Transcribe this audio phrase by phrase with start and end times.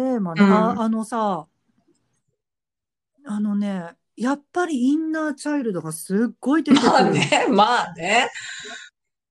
[0.00, 1.46] ーマね、うんあ、あのさ、
[3.24, 7.12] あのね、やっぱりインナーチャイルドがすっごい出てくまある。
[7.12, 8.30] ね、まあね。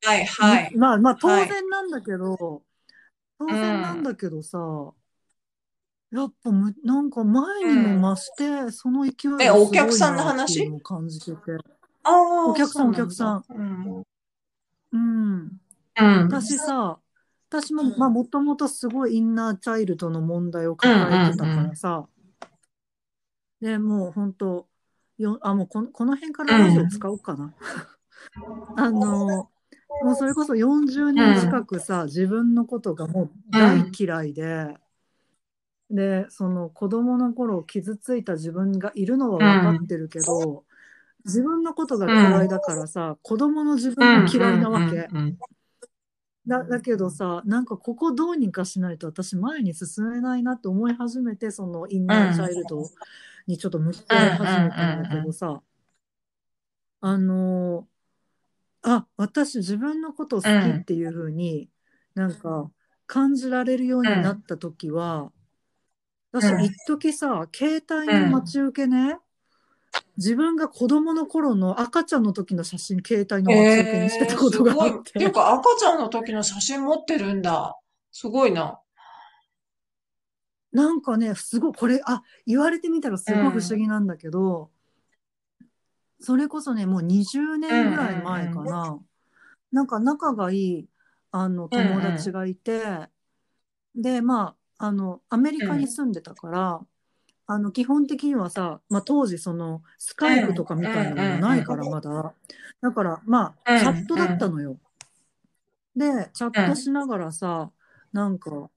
[0.03, 0.75] はいはい。
[0.75, 2.63] まあまあ当はい然なんだけど、
[3.39, 4.57] 当然なんだけどさ、
[6.11, 11.37] やっぱむなんか前にも増して、その勢いがすごいえお客さんのなって話いうのを感じてて。
[12.03, 13.43] ああ、お客さんお客さん。
[13.49, 14.03] うん。
[14.93, 15.51] うん。
[15.99, 16.27] うん。
[16.27, 16.99] 私さ、
[17.49, 22.07] 私も、まあもともとすごいインナーチャイルドの問題を抱えてたからさ、
[23.61, 24.67] で、もう本当
[25.17, 27.53] よ、あ、もうこのこの辺からラジオ使おうかな。
[28.75, 29.49] あの、
[30.03, 34.75] もうそれこそ40年近くさ、自分のことがもう大嫌いで、
[35.89, 40.65] で、その子供の頃傷ついた自分がいるのは分かってるけど、
[41.25, 45.07] 自分のことが嫌いだからさ、子供の自分が嫌いなわけ。
[45.11, 45.37] うんうん
[46.47, 52.83] だだけどさなんかここどうにかしないと私前に進めないなって思い始めてそのインナーチャイルド
[53.47, 55.61] にちょっと向き合い始めたんだけどさ。
[56.99, 57.87] あの
[58.81, 61.69] あ私自分のこと好きっていう風に
[62.15, 62.71] なんか
[63.05, 65.31] 感じられるようになった時は
[66.31, 66.63] 私うん。
[66.63, 69.19] 一時さ携帯の待ち受けね
[70.17, 77.75] 自分が子供の頃の赤ちゃんの時の写真携帯の待ち受けにしてたことがあっえーすごいっていてうか、赤ちゃんの時の写真持ってるんだ。
[78.11, 78.79] すごいな。
[80.71, 84.71] なんかね、すごい、これ、あ、言われてみたらすごい不思議なんだけど、
[86.19, 88.99] それこそね、もう20年ぐらい前かな。
[89.71, 90.89] なんか仲がいい、
[91.31, 92.81] あの、友達がいて、
[93.95, 96.81] で、まあ、あの、アメリカに住んでたから、
[97.47, 102.33] あの、基本的にはさ、まあ当時その、スカイプとかみたいなものないから、まだ。
[102.81, 104.77] だから、まあ、うんチャットだったのよ。
[105.95, 107.71] で、チャットしながらさ、
[108.11, 108.69] なんか、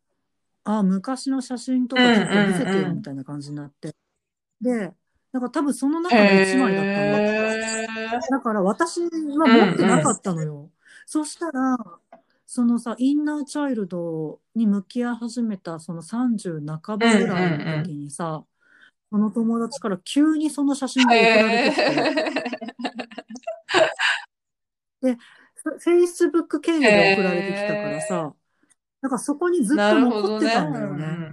[0.64, 3.94] あ、昔の写真とかちょっと見せてよみたいな感じになって。
[4.60, 4.92] で、
[5.32, 7.18] なんか多分その中の1枚だったの。
[7.18, 10.70] へーだから私は持ってなかったのよ。
[11.06, 11.76] そしたら、
[12.46, 18.44] そのさ、インナーチャイルドに向き合い始めたその30半ばぐらいの時にさ、
[19.10, 21.76] その友達から急にその写真が送られてき
[25.00, 25.18] て、
[25.54, 28.34] フェイスブック経由で送られてきたからさ、
[29.02, 30.00] なんかそこにずっなと。
[30.00, 31.32] 残ってたんだよね。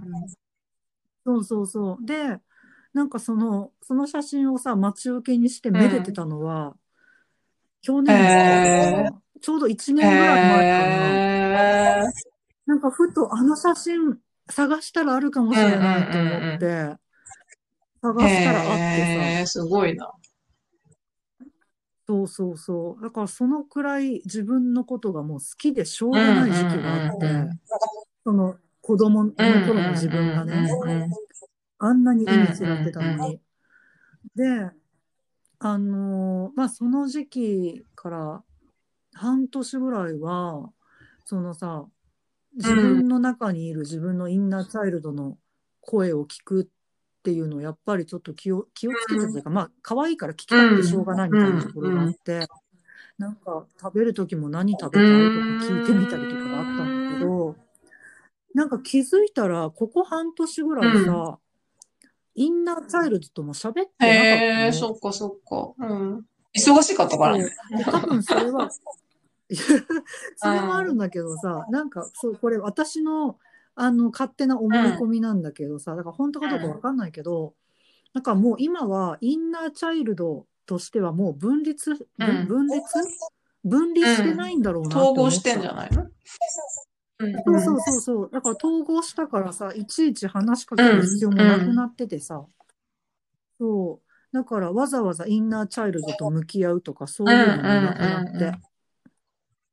[1.24, 2.04] そうそうそう。
[2.04, 2.38] で、
[2.94, 6.74] なんかその、その写真をさ、待ち受けにしてめでてたのは、
[7.82, 10.14] 去年へかなちょうど1うん年ぐらい
[10.56, 12.12] 前かな。
[12.66, 14.18] なんかふとあの写真
[14.50, 16.96] 探したらあるかもしれないと思って、
[18.00, 20.10] 探したらあってさ、すごいな。
[22.06, 23.02] そうそうそう。
[23.02, 27.58] だからそのくらい自分のことがもう好きでしょうがない時期があって、
[28.24, 30.70] その子供のうん頃の自分がね、
[31.78, 33.40] あんなに命だってたのに。
[34.34, 34.70] で、
[35.58, 38.42] あのーまあ、その時期から
[39.12, 40.70] 半年ぐらいは、
[41.24, 41.84] そのさ、
[42.56, 45.36] 自分の中にいる自分のインナーチャイルドの
[45.80, 46.66] 声を聞くっ
[47.22, 52.46] ていうのをやっぱりちょっと気を気をつけてたというか、まあ、可愛いから聞きたくてしょうがないみたいなところがあって、
[53.18, 57.56] なんか食べる時も何食べたいとか聞いてみたりとかがあったんだけど、
[58.54, 61.38] なんか気づいたら、ここ半年ぐらいさ、
[62.34, 64.72] インナーチャイルドとも喋ってなかったへえ、の。
[64.72, 65.72] そっかそっか。
[65.78, 66.24] うん。
[66.56, 67.50] 忙しかったからね。
[67.84, 68.70] 多分それは
[70.36, 73.38] それもあるんだけどさなんかそうこれ私の
[73.80, 77.54] あの勝手な思い込みなんだけどさだから本当かどうかわかんないけど、
[78.12, 82.82] なんかもう今はインナーチャイルドとしてはもう分立、分うん分裂
[83.64, 86.06] 分離してないんだろうなって思った、統合してんじゃないの？
[87.20, 88.30] そうそうそうそう。
[88.32, 92.44] だから統合したからさ、いちいち話しかける必要もなくなっててさ。
[93.58, 94.36] そう。
[94.36, 98.58] だからわざわざインナーチャイルドと向き合うとかそういうのもなくなって。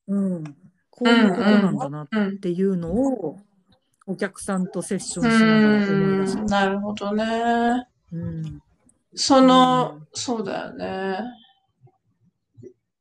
[0.07, 0.43] うん。
[0.89, 2.39] こういうことなんだなっうん。
[2.39, 3.37] ていうのを、
[4.07, 6.47] お客さんとセッションしながら思い出しうん。
[6.47, 6.47] た。
[6.47, 7.87] なるほどね。
[8.11, 8.61] うん。
[9.15, 11.19] そのうん、そうだよね。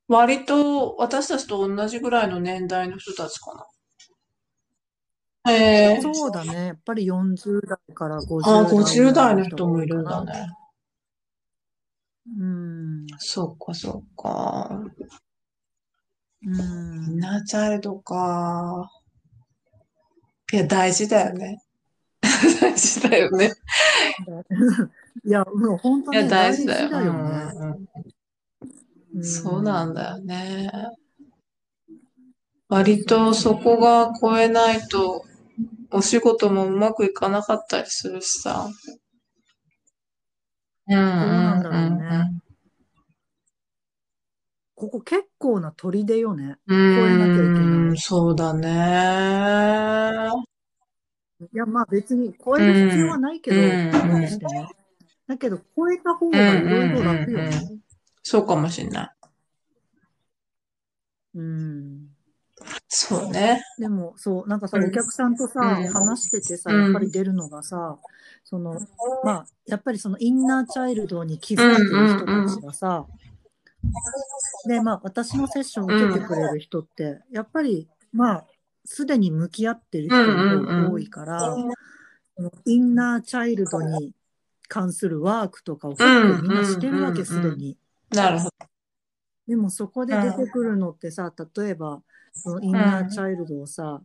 [0.08, 5.52] 割と私たちと同じぐらいの年代の人たちかな。
[5.52, 6.66] ええそうだね。
[6.68, 10.32] やっぱり40代から50ああ、代50代の人もいるんだね。
[10.32, 10.46] ね。
[12.38, 13.06] うん。
[13.18, 14.82] そっかそっか。
[16.46, 17.18] うん。
[17.18, 18.90] ナーチャイルドか。
[20.54, 21.62] いや、大事だよね。
[22.60, 23.52] 大事だよね。
[25.24, 26.90] いや、もう本当いや、に大事大事だよ。
[26.90, 27.52] だよね。
[27.54, 27.88] うんうん
[29.22, 30.70] そうなんだよね。
[32.68, 35.24] 割とそこが超えないと、
[35.92, 38.68] お仕事もうまくいかなかったりするしさ。
[40.88, 41.93] うん、どうなんううん、ね。
[44.74, 46.56] ここ結構な砦よね。
[46.66, 46.96] うん。
[46.96, 47.98] 超えなきゃいけうなんい。
[47.98, 50.30] そうだね。
[51.52, 53.62] いや、まあ別に超える必要はないけど、う
[54.18, 54.68] んしてね。
[55.26, 57.44] だけど、超えた方うん、がいろいろうん、楽よね。
[57.44, 57.80] うんうん。
[58.22, 59.10] そうかもしんない。
[61.36, 62.08] うん。
[62.88, 63.62] そうね。
[63.78, 67.98] でも、そう、なんかさ、うんお客さんとさ、うん話しててさ、うんやっぱり出るのがさ、
[68.44, 68.78] その、
[69.24, 73.06] まあ、やっぱりそのインナーチャイルドに気づいてる人たちがさ、
[74.66, 78.46] で、まあ、私のセッションを受けてくれる人って、やっぱり、まあ、
[78.84, 81.56] すでに向き合ってる人が多いから、
[82.36, 84.12] そのインナーチャイルドに
[84.68, 87.76] 関するワークとかを結構みんなしてるわけ、うんうんすでに。
[88.10, 88.50] なるほど。
[89.46, 92.02] でもそこで出てくるのってさ、例えば、
[92.32, 94.00] そのインナーチャイルドをさ、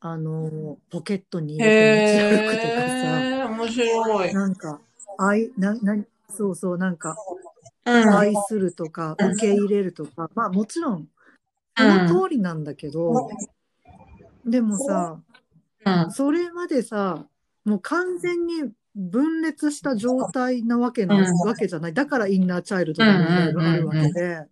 [0.00, 4.34] あの、ポケットに入れて持ち歩くとかさ、面白い。
[4.34, 4.80] なんか、
[5.18, 7.53] 愛、な、な、そうそう、なんか、うん。
[7.84, 11.08] 愛するとか、受け入れるとか、まあもちろん、
[11.76, 13.28] その通りなんだけど、
[14.44, 15.20] でもさ、
[15.84, 16.10] うん。
[16.10, 17.26] それまでさ、
[17.64, 21.48] もう完全に分裂した状態なわけな、うん。
[21.48, 21.94] わけじゃない。
[21.94, 24.46] だからインナーチャイルドがあるわけで。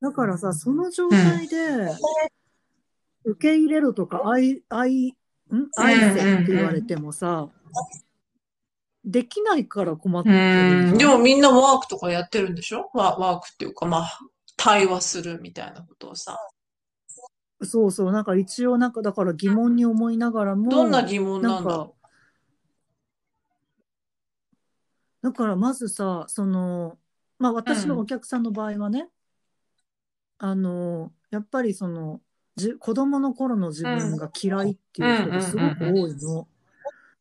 [0.00, 1.56] だからさ、その状態で、
[3.24, 5.14] 受け入れろとか、愛、愛、ん。
[5.76, 7.48] 愛せって言われてもさ、
[9.06, 10.98] できないから困ってうる。
[10.98, 12.90] でもみんなワークとかやってるんでしょ？
[12.92, 14.18] ワワークっていうか、まあ、
[14.56, 16.36] 対話するみたいなことをさ。
[17.62, 21.94] そうそう、なんか一応なんかだから疑問に思いながらも、どんな疑問なんんだろ、
[25.22, 26.98] だからまずさ、その、
[27.38, 29.08] まあ私のお客さんの場合はね、
[30.38, 32.20] あの、やっぱりその、
[32.56, 36.48] じ子供の頃の自分が嫌いっていう人がすごく多いの。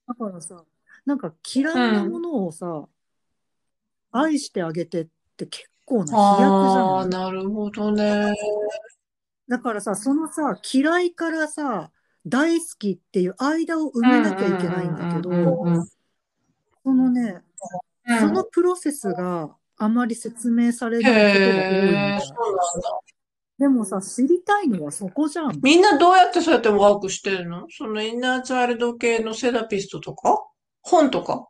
[0.08, 0.64] だからさ、
[1.06, 2.88] なんか嫌いなものをさ、
[4.12, 5.08] 愛してあげてっ
[5.38, 8.34] て結構な飛躍じゃああ、ないなるほどね。
[9.48, 11.92] だからさ、そのさ、嫌いからさ、
[12.26, 15.88] 大好きっていう間を埋めなきゃいけないんだけど、うんうんうん
[16.88, 17.42] そのね、
[18.08, 18.20] うん。
[18.20, 21.54] そのプロセスがあまり説明されないことが
[22.20, 23.12] 多い。
[23.58, 25.60] でもさ、知りたいのはそこじゃん。
[25.64, 27.66] みんなどうやってそうやってワークしてるの？
[27.72, 30.46] そのインナーチャイルド系のセラピストとか？
[30.86, 31.48] 本とか？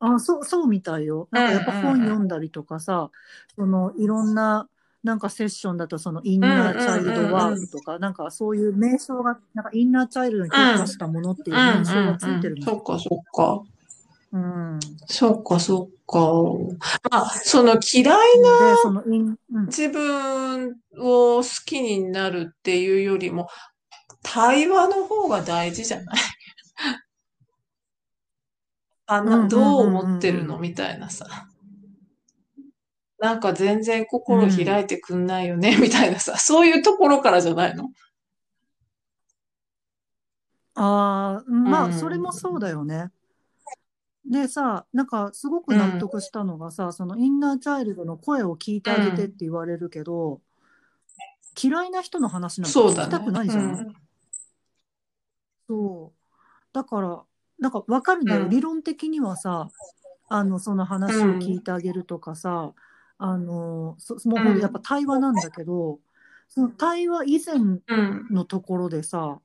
[0.00, 1.28] あ、そう、そうみたいよ。
[1.30, 3.10] なんかやっぱ本読んだりとかさ、
[3.54, 4.68] そのいろんな、
[5.02, 12.64] なんかセッションだとそのインナーチャイルドワークとか、なんかそういう名称が、なんかインナーチャイルドに特化したものっていう名称がついてるの。
[12.64, 13.62] そっかそっか。
[14.32, 14.80] うん。
[14.80, 16.18] で、そっかそっか。
[17.10, 19.66] まあ、その嫌いなそのイン、うん。
[19.66, 23.48] 自分を好きになるっていうよりも、
[24.22, 26.16] 対話の方が大事じゃない？
[29.06, 30.58] あな、うんうんうんうんどう思ってるの？
[30.58, 31.26] みたいなさ。
[33.18, 36.36] なんか全然心開いてくんないよね、みたいなさ。
[36.36, 37.90] そういうところからじゃないの？
[40.74, 43.10] ああ、まあ、うんそれもそうだよね。
[44.26, 50.40] でさ、なんかすごく納得したのがさ、そのインナーチャイルドの声を聞いてあげてって言われるけど、
[51.62, 53.72] 嫌いな人の話なんてそうだ聞きたくないじゃん。
[53.72, 53.94] ね。
[55.68, 56.74] そう。
[56.74, 57.22] だから、
[57.64, 58.42] なんかわかるんだよ。
[58.42, 59.70] うん理論的にはさ、
[60.28, 62.74] あの、その話を聞いてあげるとかさ、
[63.16, 65.98] あの、そもうやっぱ対話なんだけど、
[66.50, 67.80] その対話以前うん。
[67.88, 67.94] う
[68.30, 68.34] ん。
[68.34, 69.40] のところでさ、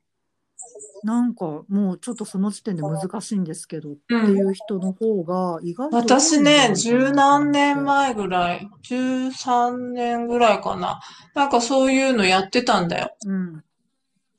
[1.04, 11.00] なんかもうちょっとその時点で難しいんですけどっていう人の方が意外と多いんじ私ね、十何年前ぐらい、十三年ぐらいかな。
[11.36, 13.16] なんかそういうのやってたんだよ。
[13.26, 13.64] うん。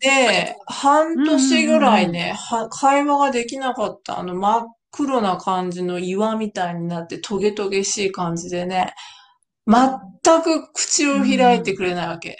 [0.00, 4.18] で、半年ぐらいね、は会話ができなかった。
[4.18, 8.94] あの、真っ黒な感じの岩みたいになって、トゲトゲしい感じでね、
[9.66, 12.36] 全く口を開いてくれないわけ。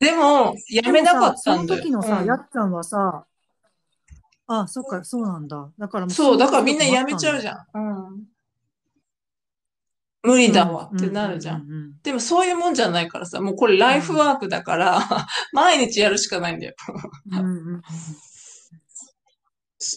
[0.00, 1.82] でも、やめなかったんだよ。
[1.82, 3.26] その時のさ、うんやっちゃんはさ、
[4.46, 5.70] あ、そっか、そうなんだ。
[5.78, 7.46] だからもそう、だからみんなやめちゃうじ。
[7.46, 7.66] ゃん。
[7.74, 8.29] うん。
[10.22, 11.62] 無理だわってなるじゃん。
[11.62, 15.00] うううでもそういうもんじゃないからさ、もうこれライフワークだから、
[15.52, 16.74] 毎日やるしかないんだよ。
[17.30, 17.82] うんうんうんうん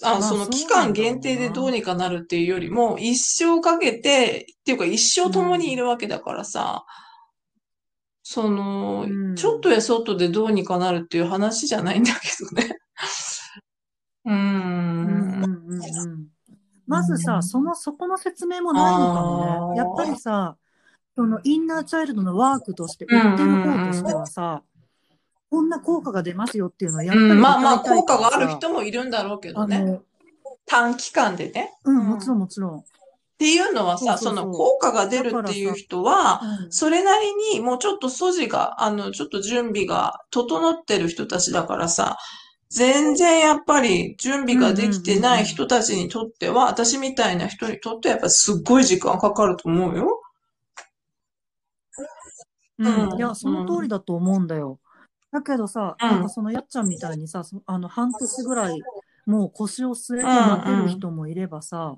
[0.02, 6.86] あ、まあその期間限定でどうにかなるっていうよりも、一生かけて、っていうか一生共にいるわけだからさ、
[8.24, 12.78] そのうん、ちょっとやそっとでどうにかなるっていう話じゃないんだけどね。
[14.26, 15.44] うーうんうんん。
[15.44, 16.33] うんうん
[16.88, 19.78] まずさ、その、そこの説明もないのかもね。
[19.78, 20.58] やっぱりさ、
[21.16, 24.64] そのインナーチャイルドのワークとして売ってる方としてはさ、
[25.50, 29.78] こんな効果が出ますよっていうのはやっうん、ぱりまあまあ、歌いたい効果がある人もいるんだろうけどね。
[29.78, 30.02] あの、
[30.66, 31.74] 短期間でね。
[31.84, 32.80] うん、うんもちろんもちろん。
[32.80, 32.84] っ
[33.38, 42.18] ていうのはさ、その効果が出るっていう人は、うんそれなりにもうちょっと素地が、あの、ちょっと準備が整ってる人たちだからさ、
[42.74, 50.22] 全然やっぱり準備ができてない人たちにとっては、私みたいな人にとってはやっぱすっごい時間かかると思うよ。
[52.80, 54.80] うんうんいや、その通りだと思うんだよ。
[55.32, 58.82] だけどさ、うんなんかそのやっちゃんみたいにさ、そあの半年ぐらい
[59.28, 61.98] もう腰を据えて待てる人もいればさ、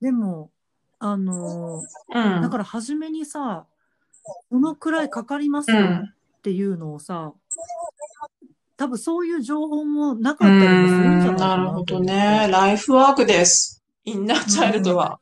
[0.00, 0.50] でも、
[0.98, 2.42] あのーうん。
[2.42, 3.66] だから初めにさ、
[4.50, 6.14] このくらいかかりますよっうん。
[6.42, 7.32] ていうのをさ、
[8.80, 12.48] 多分そういう情報もなうかったりもするんじゃん、ないかななるほどね。
[12.50, 13.84] ライフワークです。
[14.06, 15.20] インナーチャイルドは。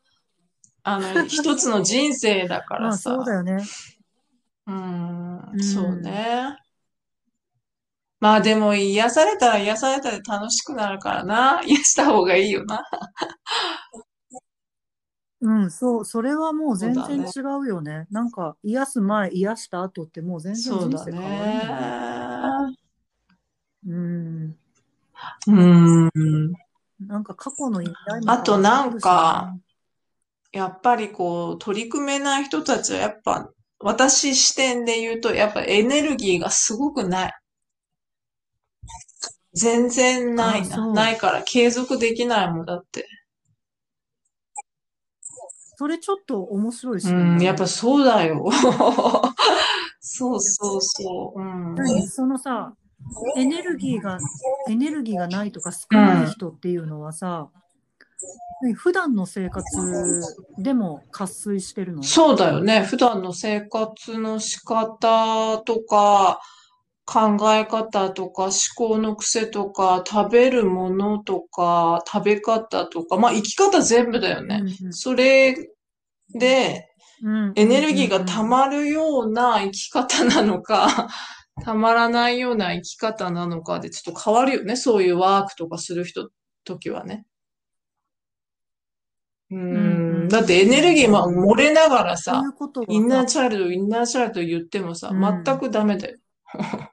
[0.84, 3.16] あの、一つの人生だかまあらさ。
[3.16, 3.56] そうだよね。
[4.68, 6.56] うんう、んそうね。
[8.20, 11.60] まあでも癒されたら癒されたで楽しくなるからな。
[11.64, 12.84] 癒した方がいいよな。
[15.40, 18.06] うん、そう、それはもう全然違うよね。
[18.12, 21.88] なんか、癒す前、癒した後ってもう全然人生変わるもんね。
[22.72, 22.87] ね。
[23.88, 24.56] うん。
[25.46, 26.52] うん。
[27.00, 27.82] なんか過去の
[28.26, 29.54] あとなんか
[30.52, 37.32] やっぱりこう、取り組めない人たちはやっぱ、私視点で言うと、やっぱエネルギーがすごくない。
[39.54, 40.92] 全然ないな。
[40.92, 43.06] ないから継続できないもんだって。
[45.76, 48.44] それちょっと面白い視うん、点だねやっぱそうだよ。
[50.00, 51.40] そうそうそう。
[51.40, 51.74] うん。
[51.74, 52.08] 何？
[52.08, 52.74] そのさ、
[53.36, 54.18] エネルギーが、
[54.68, 57.48] エネルギーがないとか少ない人っていうのはさ、
[58.62, 59.64] 何普段の生活
[60.58, 62.02] でも渇水してるの？
[62.02, 62.82] そうだよね。
[62.82, 66.40] 普段の生活の仕方とか、
[67.06, 74.62] 考え方とか、思考の癖とか、食べるものとか、食べ方とか、まあ生き方全部だよね。
[74.82, 75.56] うんそれ
[76.34, 76.88] で
[77.22, 78.48] うんエネルギーが溜る。
[78.48, 81.08] まるような生き方なのか、
[81.64, 84.76] 溜まらないような生き方なのかでちょっと変わるよね。
[84.76, 86.30] そういうワークとかする人、
[86.64, 87.24] 時はね。
[89.50, 90.28] ううん。
[90.28, 92.42] だってエネルギーも漏れながらさ
[92.88, 96.18] インナーチャイルド、インナーチャイルド言ってもさ、うん全くダメだよ。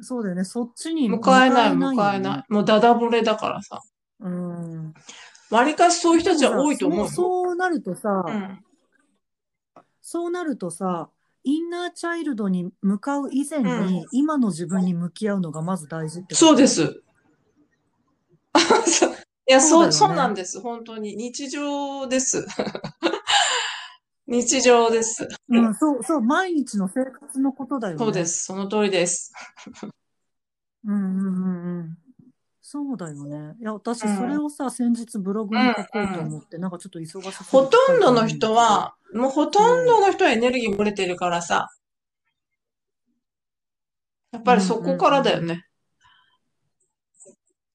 [0.00, 0.44] そうだよね。
[0.44, 2.52] そっちに迎えない、迎よねえない。
[2.52, 3.80] もうダダ漏れだからさ。
[4.20, 4.94] うん。
[5.50, 7.08] わりかしそういう人たちは多いと思うよ。
[7.08, 8.64] そうそうなるとさ、うん。
[10.00, 11.10] そうなるとさ、
[11.44, 16.36] インナーチャイルドに向かう以前に、うん今の自分に向き合うのがまず大事ってこと？
[16.36, 16.66] そうで。
[16.66, 17.02] す。
[18.86, 19.10] そう
[19.48, 20.60] いや、そう、そうだよねそうなんです。
[20.60, 21.16] 本当に。
[21.16, 22.46] 日常です。
[24.26, 25.26] 日常です。
[25.48, 27.98] うん、そう、そう、毎日の生活のことだよね。
[27.98, 28.26] そうで。
[28.26, 28.44] す。
[28.44, 29.32] その通りです。
[30.84, 31.98] うんうんうんうん。
[32.70, 33.56] そうだよね。
[33.62, 41.70] いや、私、うんそれをさ、先日ブログに書こうと思って、なんかちょっと忙しすぎてほとんどの人は、もうほとんどの人はエネルギー漏れてるからさ。
[44.32, 45.64] やっぱりそこからだよね。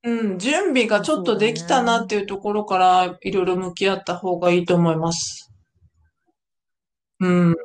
[0.03, 5.51] うん、準備がちょっとできたなっていうところからいろいろ向き合った方がいいと思います。
[7.19, 7.55] うん、うんうんうん。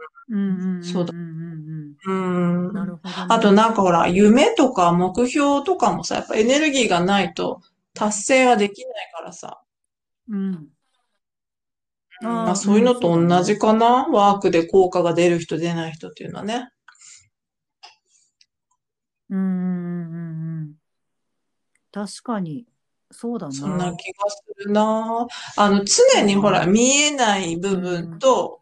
[0.83, 2.69] そうだんうん。
[2.69, 2.73] うん。
[2.73, 3.15] なるほど、ね。
[3.29, 7.63] あとなんかほら、夢とか目標とかもさ、やっぱエネルギーがないと
[7.95, 9.63] 達成はできないからさ。
[10.29, 10.69] うん。
[12.21, 14.07] まあそういうのと同じかな。
[14.09, 16.69] ワークで効果が出る人出ない人っていうのはね。
[19.31, 20.75] うんうんうんうんうん。
[21.93, 22.67] 確かに、
[23.11, 23.53] そうだな。
[23.53, 25.27] そんな気がするな。
[25.57, 28.58] あの、常にほら、見えない部分と、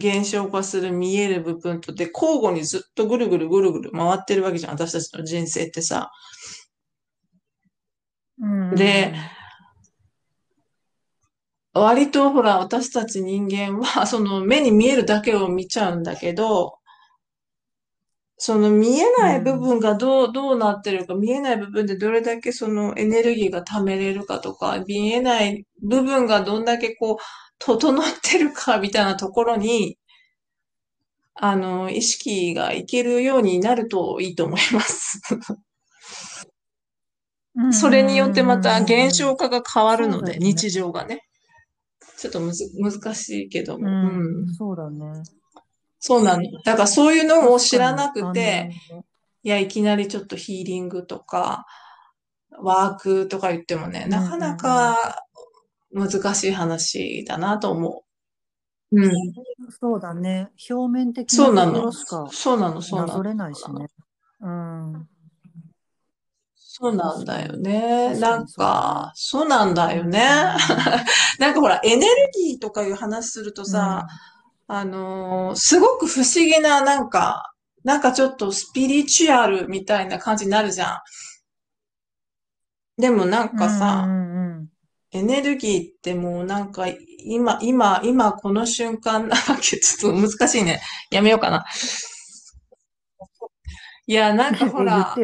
[0.00, 4.72] 現象化する見える部分とで交互にずっとぐるぐるぐるぐる回ってるわけじゃん。
[4.72, 6.10] 私たちの人生ってさ。
[8.38, 9.14] うんで、
[11.72, 16.79] 割とほら、私たち人間は、その目に見えるだけを見ちゃうんだけど、
[18.42, 27.16] その見えない部分がどう、どうなってるか、見えない部分でどれだけそのエネルギーが貯めれるかとか、見えない部分がどんだけこう、
[27.58, 29.98] 整ってるかみたいなところに、
[31.34, 35.20] あの、意識がいけるようになるといいと思います。
[37.72, 41.24] それによってまた現象化が変わるので、ね日常がね。
[42.16, 43.86] ちょっとむず、難しいけども。
[43.86, 45.22] ううんん、そうだね。
[46.00, 46.42] そうなの。
[46.64, 48.70] だからそういうのを知らなくて、
[49.42, 51.66] いや、いきなりちょっとヒーリングとか、
[52.58, 55.24] ワークとか言ってもね、なかなか
[55.92, 58.02] 難しい話だなと思
[58.92, 59.00] う。
[59.02, 59.10] うん。
[59.78, 60.50] そうだね。
[60.68, 61.82] 表面的なとうなの。
[61.82, 63.12] ろしかそうなの、そうなの。
[63.12, 63.86] なぞれないしね。
[64.40, 65.08] うん。
[66.54, 68.18] そうなんだよね。
[68.18, 70.18] なん確かにそうなんだよね。
[71.38, 73.68] なんかほら、エネルギーとかいう話するとうん。
[74.70, 77.52] さ、あのーすごく不思議な、なんか、
[77.84, 81.02] なんかちょっとスピリチュアルみたいな感じになるじゃ
[82.98, 83.00] ん。
[83.00, 83.56] でもなんうん。
[83.56, 84.58] かさ、うん。
[84.58, 84.68] うん。
[85.12, 86.86] エネルギーってもうなんか、
[87.24, 90.80] 今、今、今この瞬間なわけ、 ちょっと難しいね。
[91.10, 91.64] やめようかな。
[94.06, 95.16] いや、なんかほら、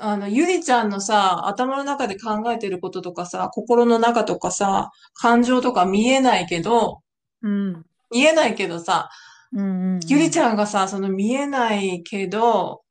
[0.00, 7.02] あの、ゆりちゃんのさ、頭の中で考えてることとかさ、心の中とかさ、感情とか見えないけど、
[7.42, 7.84] うん。
[8.10, 9.08] 見えないけどさ、
[9.52, 9.64] うん。
[9.96, 10.00] うん。
[10.08, 10.40] ゆりちうん。
[10.40, 12.82] ゃんがさ、その見えないけど、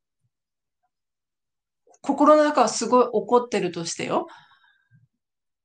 [2.02, 4.28] 心の中はすごい怒ってるとしてよ。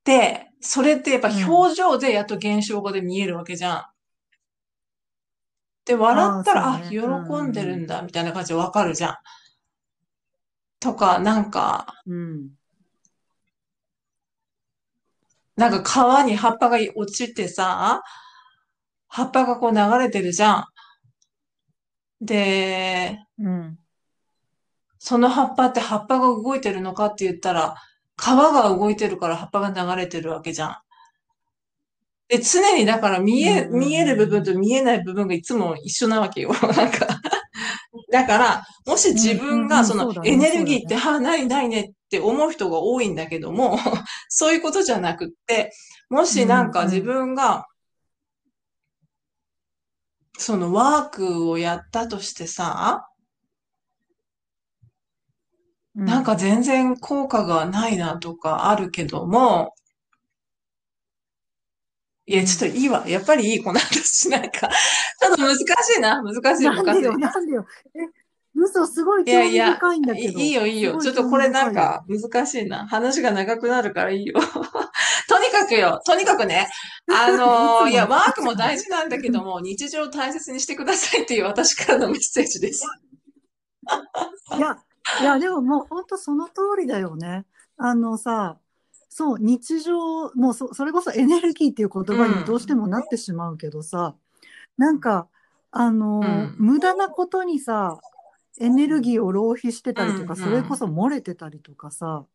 [0.04, 1.34] で、それってやっぱうん。
[1.46, 3.84] 表情でやっと現象語で見えるわけじゃん。
[5.86, 6.88] で、笑ああ、ったら、あ、ね。
[6.88, 7.48] 喜うん。
[7.48, 7.64] んでうん。
[7.64, 9.14] るんだ、みたいな感じでわかるじゃん。
[10.80, 12.50] とか、なんか、うん。
[15.56, 18.02] なんか川に葉っぱが落ちてさ、
[19.14, 20.64] 葉っぱがこう流れてるじゃん。
[22.20, 23.78] で、うん。
[24.98, 27.76] その葉っぱって葉っぱが動いてるのかって言ったら、
[28.16, 30.76] 川が動いてるから葉っぱが流れてるわけじゃん。
[32.28, 33.66] で、常にだから見え。
[33.70, 34.44] 見える部分うん。
[34.44, 36.50] と見えない部分がいつも一緒なわけよ。
[36.76, 37.06] なんか。
[38.10, 39.34] だから、もし自。
[39.36, 40.08] 分がその。
[40.22, 40.96] エネルギーって、ね。
[40.96, 43.78] はあ、ないないねって思う人が多いんだけども、
[44.28, 45.72] そういうことじゃなくって、
[46.10, 46.70] もうしなんん。
[46.70, 47.14] か自うん。
[47.14, 47.66] 分が
[50.38, 53.08] そのワークをやったとしてさ、
[55.96, 56.06] うん。
[56.06, 59.74] なんか全然効果がないなとかあるけども、
[62.26, 62.72] いうや、ちょっん。
[62.72, 63.06] といいわ。
[63.08, 64.68] やっぱりいい、この話なんか。
[65.20, 66.22] ちょっと難しいな。
[66.22, 66.84] 難しい、難しい。
[66.84, 67.66] なんでよ、なんでよ。
[67.94, 67.98] え、
[68.54, 70.40] 嘘、すごいいや興味いや、深いんだいけど。
[70.46, 70.92] いいよ、いいよ。
[70.92, 71.48] すごいちょっとこれ。
[71.48, 72.86] なんか難しいな。
[72.88, 74.34] 話が長くなるからいいよ。
[75.54, 76.68] とにかくよ、とにかくね、
[77.08, 78.54] あいのー いや、ワークも。
[78.54, 82.84] 大事なんだけども、 日常を大切にしてくださいっていう私からのメッセージです。
[84.56, 84.76] いや、
[85.20, 87.44] いや、でももう本当その通りだよね。
[87.76, 88.58] あのさ、
[89.08, 92.78] そう、日常、もうそ、それこそエネルギーっていう言う葉にどうしてん。
[92.78, 94.16] もなってしまうけどさ、
[94.76, 95.28] なんか、
[95.70, 96.56] あうの、ん。
[96.58, 98.00] 無駄なことにさ、
[98.60, 100.36] エネルギーを浪費してうたりとか、ん。
[100.36, 100.76] それこうん。
[100.76, 102.26] そ漏れてたりとかさ、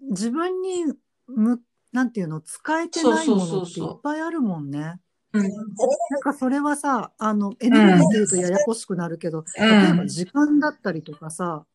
[0.00, 0.84] 自分に
[1.26, 1.60] む、
[1.92, 5.00] なんていうの、使えてないものっていっぱいあるもんね。
[5.32, 5.38] う。
[5.38, 5.74] うん。
[6.08, 8.10] なんかそれはさ、あの、エうネルギーっん。
[8.10, 10.06] ていうとややこしくなるけど、う例えばん。
[10.06, 11.66] 時間だったりとかさ、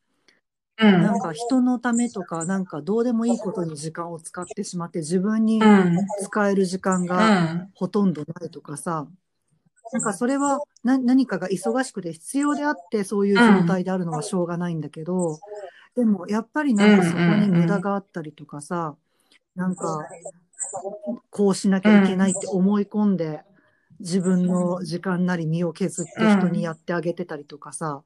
[0.78, 1.02] うん。
[1.02, 5.96] なんか人のためとか、なんかどうでもいいことに時間を使ってしまって、自分うにん。
[6.16, 7.74] 使える時間うがん。
[7.74, 9.08] ほとんどないとかさ、
[9.92, 15.42] なんかそれはな何かが忙しくて必要であって、そういう状態であるのはしょうがないんだけど、
[15.96, 17.82] でもやっぱりうなんかそこに無駄ん。
[17.82, 18.98] があったりとかさ、
[19.56, 20.06] なんか
[21.30, 22.40] こうしなきうゃいけないっん。
[22.40, 23.42] て思い込んで、
[24.00, 26.74] 自分の時間なり身を削ってう人にやん。
[26.76, 28.04] ってあげてたりとかさ、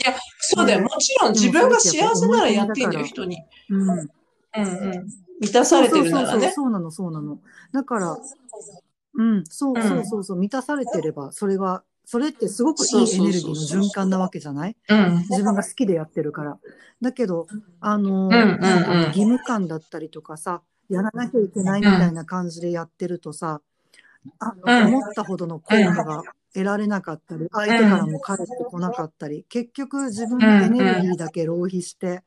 [0.00, 0.80] いや、そうだよ。
[0.80, 3.42] もで、ちろんで自分が幸せならやっていいんだよ、人に。
[3.68, 3.90] うん。
[3.90, 4.08] うんうん。
[5.40, 6.52] 満たされてるならね。
[6.52, 7.38] そうなの、そうなの。
[7.72, 8.18] だから、
[9.14, 14.76] うん、そううそうんそうそう、満たされてれば、それは、それってすごくいいエネルギーの循環なわけじゃない？
[14.88, 15.18] うん。
[15.28, 16.58] 自分が好きでやってるから。
[17.02, 17.46] だけど、
[17.80, 21.98] あうんの、義ん務感だったりとかさ、やらなきゃいけないみうん。
[21.98, 23.60] たいな感じでやってるとさ、
[24.38, 24.86] あうの、ん。
[24.86, 25.94] 思ったほどの効うん。
[25.94, 26.24] 果が
[26.54, 28.10] 得られなかったり、う相手からん。
[28.12, 30.70] も返ってこなかったり、結局自分うのエん。
[30.70, 31.18] ネルギーうん。
[31.18, 32.22] だけ浪費して、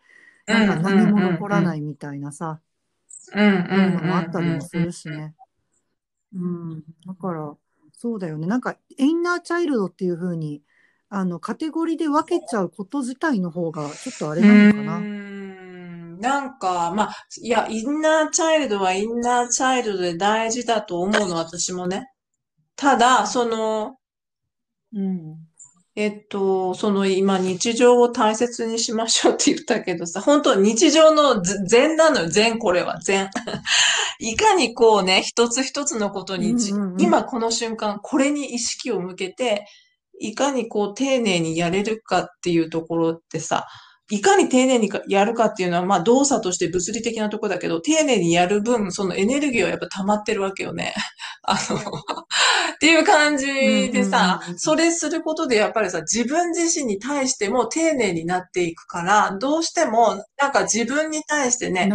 [0.48, 0.84] うなんかん。
[0.84, 1.38] 何もうん。
[1.38, 2.62] 残らないみたいなさ。
[3.08, 4.84] そういうのもあったりもすうん。
[4.84, 5.36] るしね。
[6.34, 6.40] う
[6.76, 6.84] ん。
[7.06, 7.56] だから、
[7.94, 8.48] そうだよね。
[8.48, 8.62] なん。
[8.62, 10.64] か、インナーチャイルドっていう風に、
[11.10, 15.10] あの、カテゴリーで分けちゃうこと自体の方が、ちょっとあれうなのかな。
[16.22, 22.08] なんか、まあ、いや、インナーチャイルドはインナーチャイルドで大事だと思うの、私もね。
[22.76, 23.96] ただ、その、
[24.94, 25.38] うん。
[25.96, 33.30] えっと、その今日常を大切にしましょうって言ったけどさ、本当日常のず善なのよ、善これは、善。
[34.20, 37.02] いかにこうね、一つ一つのことうにうんうん。
[37.02, 39.66] 今この瞬間、これに意識を向けて、
[40.20, 43.68] いかにこう丁寧にやれるかっていうところってさ、
[44.12, 50.94] いかに丁寧にかやるかっていうのは、まあ動作として物理的なとこだけど、丁寧にやる分、そのエネルギーはやっぱ溜まってるわけよね。
[51.44, 51.82] あの、っ
[52.80, 53.48] ていう感じ
[53.92, 61.88] でさ、それすることでやっぱりさ、自分自身に対しても丁寧になっていくから、どうしても、なんか自分に対してね、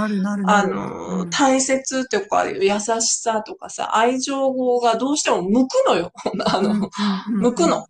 [0.47, 0.67] あ。
[0.67, 6.13] の、うん大切とか優しさとかさ、愛情がどうしても向くのよ。
[6.47, 6.89] あの、
[7.29, 7.87] 向くの。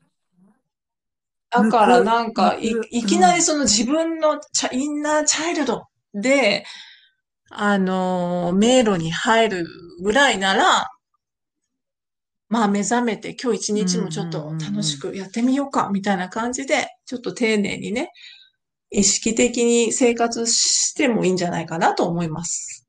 [1.62, 6.64] だからなんか、いきなりその自分のチャインナーチャイルドで、
[7.51, 9.66] あの、迷路に入る
[10.03, 10.88] ぐらいなら、
[12.49, 18.11] まあ目覚めて今日一日もちょっと楽しくやってみようか、みたいな感じで、ちょっと丁寧にね、
[18.90, 22.87] 意識的に生活してもいいんじゃないかなと思います。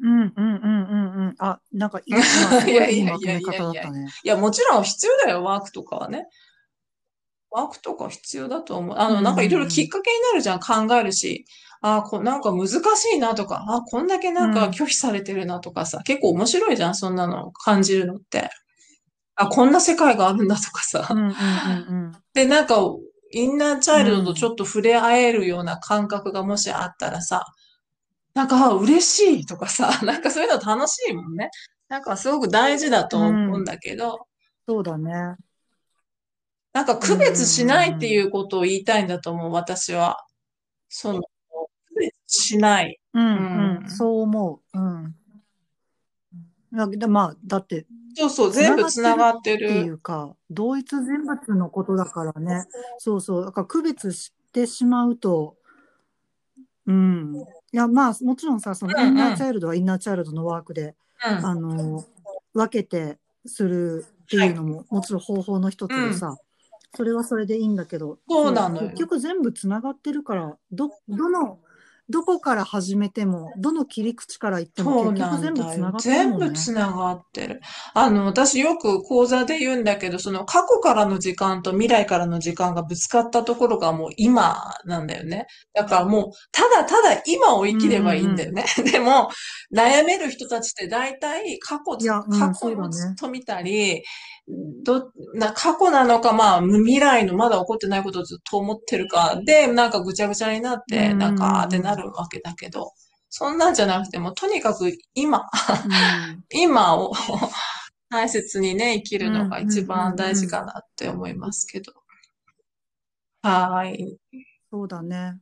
[0.00, 1.34] うんうんうんうんうん。
[1.38, 2.10] あ、なんかいい、
[2.72, 3.84] いやいやいやいやいや。
[4.24, 6.26] いや、もちろん必要だよ、ワークとかはね。
[7.52, 8.96] ワークとか必要だと思う。
[8.98, 11.44] あの、なんかいろいろきっかけになるじゃん、考えるし。
[11.84, 12.80] あーこう、なんか難し
[13.14, 18.50] いなとか、あーこんだけなんかうん拒否されてるなとかさ、結構面白いじゃん、そんなの感じるのって。
[19.34, 21.08] あ、こんな世界があるんだとかさ。
[21.10, 21.28] うんうんう
[22.08, 22.76] ん で、なんか、
[23.32, 27.44] インナーチャイルドとちょっと触れ合えるような感覚がもしあったらさ、
[28.34, 31.50] なんか、あ嬉しいとかさ、 なんかそういうの楽しいもんね。
[31.88, 34.26] なんかすごく大事だと思うんだけど、
[34.66, 35.36] そうだね。
[36.72, 40.24] なんか区別しないっていうことを言いたいんだと思う、私は。
[40.88, 41.28] その、区
[41.98, 42.98] 別しない。
[43.12, 43.90] うんうんうん。
[43.90, 44.78] そう思う。
[44.78, 45.14] うん。
[46.72, 49.92] だでまあ、だって、そうそう、全部繋がってっている。
[49.94, 52.66] うか、同一人物のことだからね。
[52.98, 53.44] そうそう。
[53.44, 55.56] だから区別してしまうと、
[56.86, 57.36] うん。
[57.72, 61.46] いや、まあ、もちろんさ、そのインナーチャイルドはインナーチャイルドのワークで、うん。
[61.46, 62.04] あの、
[62.54, 66.36] 分けてするっていうのも、もちろん方法の一つでさ、
[66.94, 71.58] それはそれでいいんだけど、そうなのよ結局全部つながってるから、ど、どの、
[72.10, 75.60] どこから始めても、どの切り口から言っても、結局全部。
[75.64, 76.48] つながってるね。
[76.48, 77.60] 部つながってる。
[77.94, 85.46] あの、私よく講座で言うんだけど、その過去からの時間と未来からの時間がぶつかったところがもう今なんだよね。
[85.72, 88.64] だからもう、ただただ今を生きればいいんだよね。
[88.92, 89.30] でも、
[89.74, 94.02] 悩める人たちって大体過去過去をずっと見たり、
[94.48, 102.92] ど、な、過去なのか、まあ、未来のまだ起こってないことをずっと思ってるか、で、なんかぐちゃぐちゃになって、うんなんか、ってなるわけだけど、
[103.28, 107.12] そんなんじゃなくても、とにかく今、うん 今を
[108.10, 111.92] 大切にね、生きるのが一番大事かなって思いますけど。
[113.42, 114.18] はーい。
[114.70, 115.38] そうだね。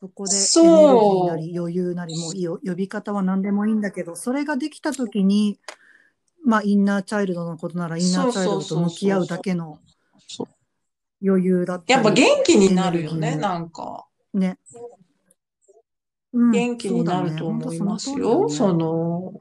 [0.00, 5.58] そこでエネルギそうーなり余裕なりも呼び方は何でもいいんだけど、それができたときに、
[6.44, 9.78] まあインナーチャイルドのことならインナーチャイルドと向き合うだけの
[11.26, 11.92] 余裕だったり。
[11.92, 14.06] やっぱ元気になるよね、なんか。
[14.34, 14.58] ね。
[16.32, 18.48] うん元気になると思いますよ。
[18.48, 19.40] そねのの、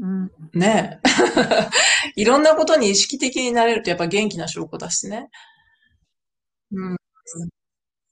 [0.00, 0.30] うん。
[0.52, 1.00] ね。
[2.16, 5.30] いろんなことに意識的になれるとやっぱ元気な証拠だしね。
[6.70, 6.96] うん、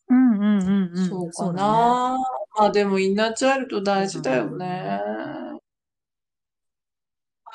[0.08, 1.08] うんうんうんうん。
[1.08, 1.68] そうかそうだね。
[1.68, 2.18] な。
[2.56, 5.00] まあでもインナーチャイルド大事だよね。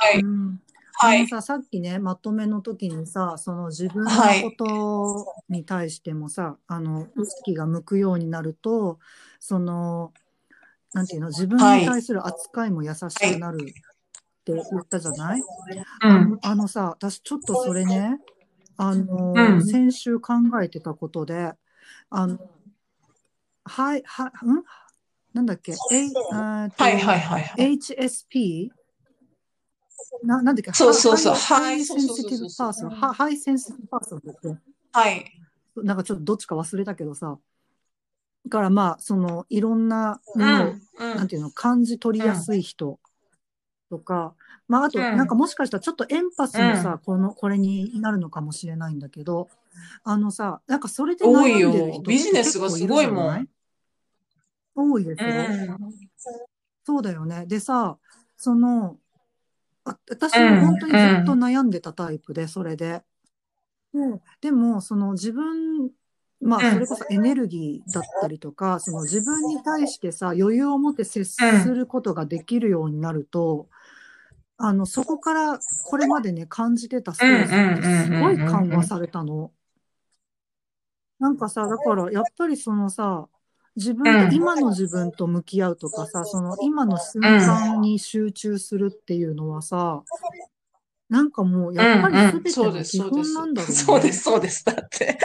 [0.01, 0.19] はい。
[0.19, 1.27] うん。
[1.27, 4.41] さ、さっきね、まとめの時にさ、その自分のはい。
[4.41, 8.99] ことに対してもさ、あの、意識が向くようになると、
[9.39, 10.11] その、
[10.93, 15.43] なんていうの、自分に対する扱いも優しくなるって言ったじゃない、
[16.03, 16.39] うん。
[16.41, 18.19] あのさ、私ちょっとそれね、
[18.77, 19.61] あの、うん。
[19.65, 20.33] 先週考
[20.63, 21.53] えてたことで、
[22.09, 22.39] あの、
[23.65, 24.31] はい、は、ん？
[25.33, 25.75] なんだっけ、え
[26.89, 27.77] いはいはいはい。
[27.77, 28.71] HSP?
[30.23, 30.71] ななんだっけ？
[30.73, 32.89] そうそうそう high はい sensitive person。
[32.89, 34.57] は high sensitive person だって。
[34.93, 35.25] はい。
[35.75, 37.37] なんかちょっとどっちか忘れたけどさ。
[38.45, 40.81] だからまあ、その、いろんなうものを、ん。
[40.99, 41.15] うん。
[41.15, 42.99] なんていうの、感じ取りやすい人
[43.89, 44.33] とか、
[44.67, 49.49] まあ、あと、うんなんかもしかしたらちょっとエンパスもさ、この、これになるのかもしれないんだけど、
[50.03, 53.49] あのさ、なんかそれで悩んでる人多いよビジネスがすごいもん
[54.73, 55.33] 多いですうよ。
[55.33, 55.77] ん。
[56.83, 57.45] そうだよね。
[57.45, 57.97] でさ、
[58.37, 59.00] その、あ
[59.83, 63.03] 私も本当にずっと悩んでたタイプで、それで。
[63.93, 63.99] で
[64.41, 65.91] でも、その自分、
[66.39, 73.69] まあ、うんそれこそエネルギーだったりとか、その自分に対してさ、余裕を持って接することができるようになると、
[74.57, 79.51] あの、そこからこれまでね、感じてたストレスってすごい緩和されたの。
[81.19, 83.27] なんかさ、だからやっぱりそのさ、
[83.75, 90.03] 自分と、今の自分と向き合うとかさ、その今の瞬間に集中するっていうのはさ、
[91.09, 92.31] なんかもう、うんやっぱりうん。
[92.31, 93.33] 全てそうです、の基そうです。
[93.35, 93.75] 本なんだろうね。
[93.75, 94.65] そうです、そうです。
[94.65, 95.05] だって。
[95.05, 95.17] ね。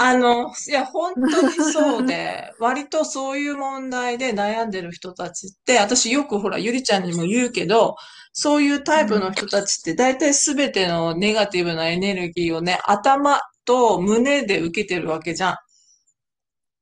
[0.00, 7.96] あの、いや、本当にそうで、割とそういう問題で悩んでる人たちって、私よくほら、ゆりちゃんにも言うけど、
[8.32, 15.56] そういうタイプの人たちって大体すべてのネガティブなエネルギーをね、頭と胸で受けてるわけじゃん。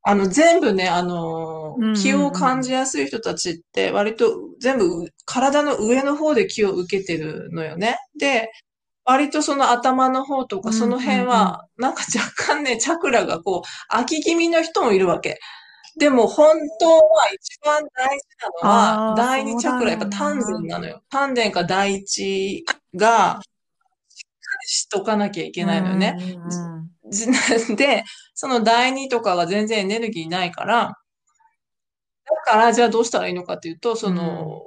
[0.08, 7.98] あの、全部ね、あの気を感じやすい人たちって割と全部体の上の方で気を受けてるのよね。
[8.18, 8.50] で、
[9.04, 15.38] 割とその頭の方とかその辺は、なんか若干ね、チャクラがこう、空き気味の人もいるわけ。
[15.98, 17.02] でも本当は
[17.34, 18.24] 一番大事
[18.64, 21.02] なのは、第二チャクラ、やっぱ丹田なのよ。
[21.10, 23.42] 丹田か第一が、
[24.08, 26.16] しっかりしとかなきゃいけないのよね。
[26.18, 26.58] うんうんじ
[27.76, 30.98] で、その第二とかが全然エネルギーないから、
[32.24, 34.62] だからじゃあどうしたらいいのかっていうと、その、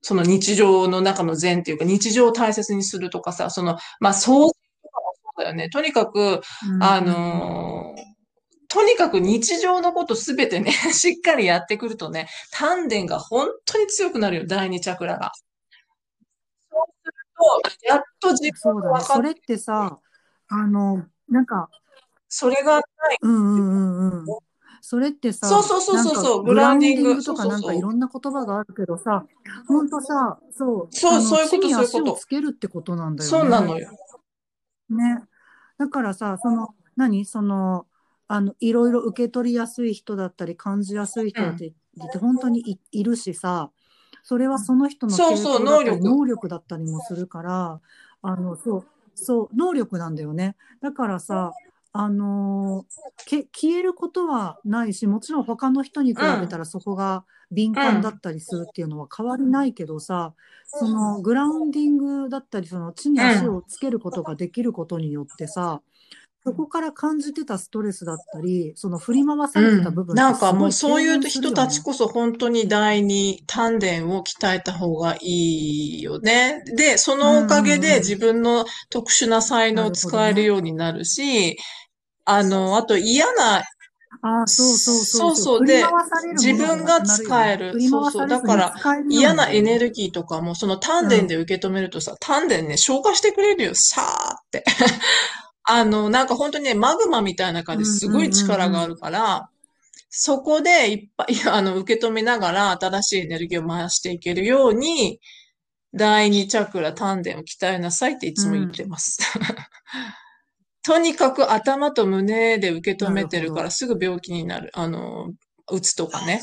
[0.00, 4.48] その日常の中の善っていうか、日常を大切にするとかさ、その、まあ、掃除
[4.82, 5.68] とかもそうだよね。
[5.68, 8.18] とにかく、うんあのー
[8.70, 15.32] とにかく日常のことすべてね、 しっかりやってくるとね、丹田が本当に強くなるよ、第二チャクラが。
[16.70, 17.12] そうする
[17.80, 18.76] と、やっと自分。
[18.76, 19.98] が分かっそれってさ、
[20.48, 21.70] あの、なんか、
[22.28, 22.84] それがない。
[23.22, 24.26] うんうんうんうん。
[24.80, 29.26] それってさ、そうそうそうそうそうなんかグラウンディングとかなんかいろんな言葉があるけどさ、
[29.66, 33.38] ほんとさ、そう、そうそういうことそういうことつけるってことなんだよね。
[33.38, 33.90] そうなのよ。
[34.90, 35.22] ね。
[35.78, 37.24] だからさ、その、何？
[37.24, 37.86] その、
[38.28, 41.72] あの、いろいろ受け取りやすい人だったり、感じやすい人だって、っ
[42.12, 43.70] て本当にいいるしさ、
[44.22, 47.80] それはその人の能力だったりもするから、
[48.22, 48.86] あの、そう、
[49.24, 50.56] そう、能力なんだよね。
[50.80, 51.52] だからさ、
[51.92, 52.84] あの
[53.26, 60.34] け消えることはないし、もちろん他の人に比べたらそこが敏感だったりするっていうのは変わりないけどさ、
[60.66, 65.80] そのグラウンディングだったり、その地に足をつけることができることによってさ、
[66.44, 76.62] そこから感じてたストレスだったり、その振り回されてた部分ってなんかもうそういう人たちこそ本当に第二丹田を鍛えた方がいいよね。
[76.76, 77.84] で、そのおかげうんうん。
[77.84, 81.56] うんで自分の特殊な才能を使えるようになるし、
[82.24, 83.64] あの、あと嫌な、
[84.20, 85.58] あそうそうそうそう。
[85.58, 85.84] そうで
[86.32, 87.72] 自分が使える。
[87.72, 88.28] 振り回されずにそうそう。
[88.28, 88.74] だから
[89.08, 94.64] 嫌なエネギルギーとかもその丹田で受け止めるとさ、丹田ね、消化してくれるよ、さーって。
[95.70, 99.50] あの、なんか本当にね、マグマみたいな感じですごい力があるから、
[100.08, 105.20] そこでいっぱい、 あの、受け止めながら新しいエネルギーを回していけるように、
[105.92, 109.18] 第二チャクラ、丹田を鍛えなさいっていつも言ってます。
[110.84, 114.70] とにかく頭と胸で受け止めてるかならすぐ病気になる。
[114.72, 115.34] あの、
[115.70, 116.40] うつとかね。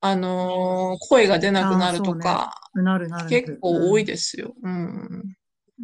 [0.00, 3.28] あの、声が出なくなるとか、なるなる。
[3.28, 4.54] 結構多いですよ。
[4.62, 5.34] うん。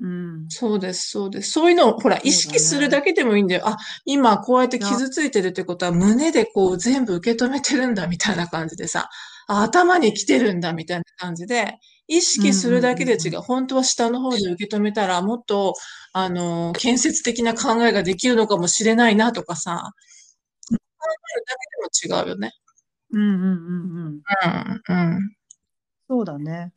[0.00, 0.46] うん。
[0.48, 1.52] そうです、そうです。
[1.52, 3.62] そういうのを、ほら、意識するだけでもいいんだよ。
[3.68, 9.08] あ、今こうやって傷ついてるってことは胸でこう全部受け止めてるんだみたいな感じでさ、
[9.46, 11.78] あ、頭に来てるんだみたいな感じで、
[12.08, 13.40] 意識するだけで違うんう。
[13.40, 15.74] 本当は下の方で受け止めたらもっと、
[16.12, 19.92] あの、建設的な考えができるのかもしれないなとかさ、
[20.70, 20.76] 考
[21.36, 21.56] えるだ
[22.10, 22.52] けでも違うよね。
[23.12, 23.70] うんうんう
[24.04, 24.22] んうん。
[24.88, 25.36] うん、うん。
[26.08, 26.72] そうだね。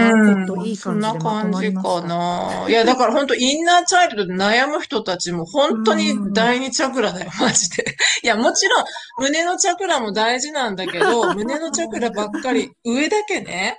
[0.00, 2.68] うあちょんっといいそんな感じでまと感じまりましたかな。
[2.68, 7.84] いや、だから本当インナーチャイルドで悩む人たちも本当に第二チャクラだよ、マジで。
[8.22, 8.84] いや、もちろん
[9.18, 13.76] 胸のチャクラも大事なんだけど、 胸のチャクラばっかり、上だけね、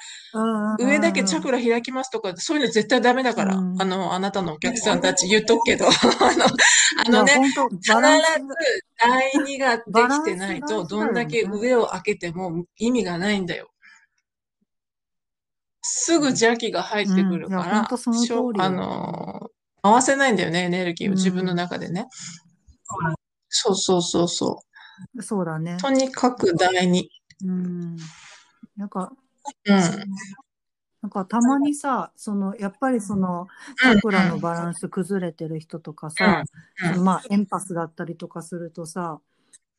[0.79, 3.55] 上だけチャクラ開きますとか、そういうの絶対ダメだから。
[3.55, 5.89] うんあの、あなたのお客さんたち言っとくけど、 あ
[7.09, 7.91] の、あのね、必ず
[8.99, 13.70] 第二ができてないと、どんだけ上を開けても意味がないんだよ。
[16.03, 22.07] すぐ邪気が入ってくるからほんあのー、回せないんだよね、エネルギーをうん自分の中でね。
[23.49, 24.63] そうそうそうそ
[25.15, 25.21] う。
[25.21, 25.77] そうだね。
[25.77, 27.07] とにかく第二。
[27.45, 27.97] うん。
[28.75, 29.13] なんか、
[29.65, 29.77] うん。
[31.03, 36.43] なんかたまにさ、その、やっぱりその、チャクラのバランス崩れてる人とかさ、
[36.95, 39.19] うんまあ、エンパスだったりとかするとさ、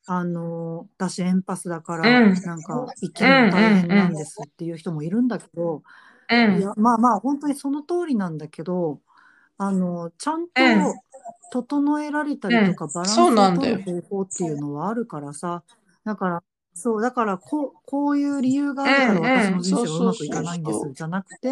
[0.05, 5.83] あの、私エンパスだから、うんなんか、生きるの大変なんですっていう人もいるんだけど、
[6.33, 6.57] うん。
[6.59, 9.01] いや、まあまあ、本当にその通りなんだけど、
[9.57, 10.99] あの、ちゃんとうん。
[11.51, 13.77] 整えられたりとか、バランスそうなんをだよ。
[13.77, 15.63] 取る方法っていうのはあるからさ、
[16.03, 16.43] だから、
[16.73, 21.49] そう、だからこう、こういう理由があるから私の人生がうまくいかないんです、じゃなくて、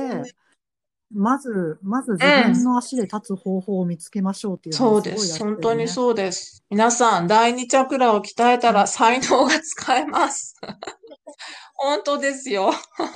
[1.13, 5.39] まず、まず自分の足で立つ方法を見つけましょうっていうのそうです。
[5.39, 6.63] 本当にそうです。
[6.69, 10.55] 皆さん、第二チャクラを鍛えたら才能が使えます。
[11.75, 12.71] 本当ですよ。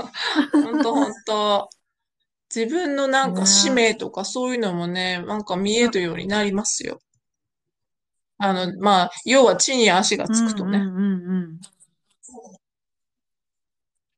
[0.52, 1.70] 本当本当。
[2.54, 7.00] 自分のなんか使ね命とかそういうのもね、なんか見えるようになりますよ。
[8.38, 10.78] あの、まあ、要は地に足がつくとね。
[10.78, 10.94] うんうん。
[10.94, 11.60] ううん、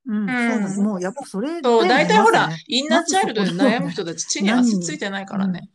[0.07, 0.79] そうなんです。
[0.79, 0.83] ん。
[0.83, 2.49] もうやっぱそれだそう、大体ほら。
[2.67, 3.51] インナーチャイルドで。
[3.51, 4.49] 悩む人たち地に。
[4.51, 5.41] 足ついてないかうん。
[5.41, 5.69] らね。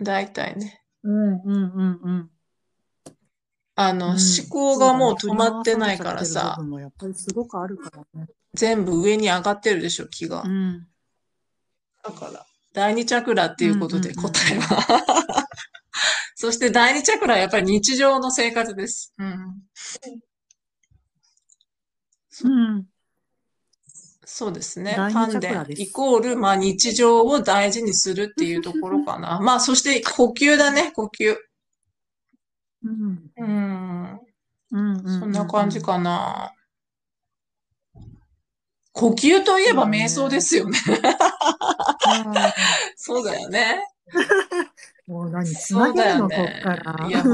[0.00, 0.82] 大体ね。
[1.02, 2.30] うんうんうんうん。
[3.74, 4.48] あの、思うん。
[4.48, 4.92] 考そうだね。
[4.92, 6.56] がもう止まってないからさ、
[8.14, 8.26] ね。
[8.54, 10.42] 全部上に上がってるでしょ、気が。
[10.42, 10.86] うん。
[12.04, 15.46] だから、第二チャクラっていうことでん答えうんは。
[16.36, 19.12] そして第二チャクラはやっぱり日常の生活です。
[19.18, 19.62] うん。
[22.44, 22.52] うん。
[22.52, 22.86] うん。
[24.24, 24.94] そうですね。
[24.94, 25.66] 丹田。
[25.70, 29.40] イコール、まあ日常を大事にするっていうところかな。
[29.40, 31.36] まあそして呼吸だね、呼吸。
[32.84, 33.30] うん。
[33.36, 34.20] うん。
[34.70, 35.32] うんうそん。
[35.32, 36.52] な感じかな。
[38.92, 40.40] 呼吸といえば瞑想でね。
[40.42, 40.78] すよね。
[42.96, 43.84] そうだよね。
[45.06, 46.80] もう何、つなげるの、こっかね。
[46.84, 47.08] ら。
[47.08, 47.24] いや、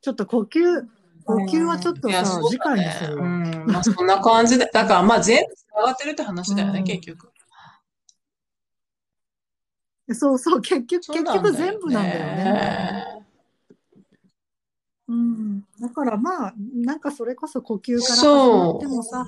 [0.00, 0.86] ちょっと呼吸、
[1.28, 2.82] 呼吸はちょっとさ、そう次だね。
[2.82, 3.24] う回にするわ。
[3.26, 3.66] ん。
[3.66, 4.70] まあそんな感じで。
[4.72, 7.00] だからまあ全部繋がってるって話うだよね、結ん。
[7.02, 7.30] 局。
[10.14, 12.44] そうそう、結局、そう結局全部なんだよね。
[12.44, 13.26] ね。
[15.08, 15.60] うん。
[15.80, 19.26] だからまあ、なんかそれこそ呼吸から始まってそもさ、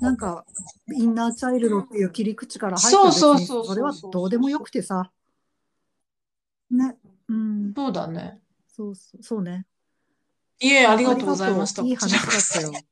[0.00, 0.46] なんか、
[0.94, 2.78] インナーチャイルドっていう切り口からう。
[2.78, 4.64] 入ったそうそうそうそうそうはどうでもよそう。
[4.64, 5.10] くてさ、
[6.70, 6.96] ね。
[7.28, 7.74] うん。
[7.76, 8.40] そうだね。
[8.66, 9.66] そうそう、そうね。
[10.60, 11.84] いえ、ありあがとうございました。
[11.84, 12.60] こちらこ話だったそ。
[12.60, 12.84] よ。